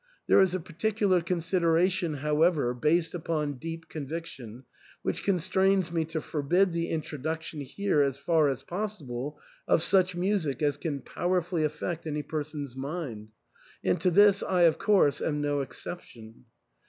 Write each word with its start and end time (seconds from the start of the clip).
There 0.25 0.41
is 0.41 0.55
a 0.55 0.59
particular 0.59 1.21
consideration, 1.21 2.15
however, 2.15 2.73
based 2.73 3.13
upon 3.13 3.59
deep 3.59 3.87
conviction, 3.87 4.63
which 5.03 5.21
constrains 5.23 5.91
me 5.91 6.05
to 6.05 6.19
forbid 6.19 6.73
the 6.73 6.87
introduction 6.89 7.61
here 7.61 8.01
as 8.01 8.17
far 8.17 8.49
as 8.49 8.63
possible 8.63 9.39
of 9.67 9.83
such 9.83 10.15
music 10.15 10.63
as 10.63 10.77
can 10.77 11.01
powerfully 11.01 11.63
affect 11.63 12.07
any 12.07 12.23
person's 12.23 12.75
mind, 12.75 13.27
and 13.83 14.01
to 14.01 14.09
this 14.09 14.41
I 14.41 14.61
of 14.63 14.79
course 14.79 15.21
am 15.21 15.39
no 15.39 15.59
exception. 15.61 16.45